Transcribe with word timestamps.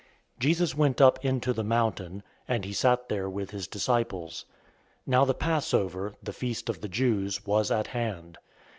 006:003 0.39 0.39
Jesus 0.39 0.75
went 0.75 0.99
up 0.99 1.23
into 1.23 1.53
the 1.53 1.63
mountain, 1.63 2.23
and 2.47 2.65
he 2.65 2.73
sat 2.73 3.07
there 3.07 3.29
with 3.29 3.51
his 3.51 3.67
disciples. 3.67 4.45
006:004 5.01 5.01
Now 5.05 5.25
the 5.25 5.33
Passover, 5.35 6.15
the 6.23 6.33
feast 6.33 6.69
of 6.69 6.81
the 6.81 6.89
Jews, 6.89 7.45
was 7.45 7.69
at 7.69 7.85
hand. 7.85 8.39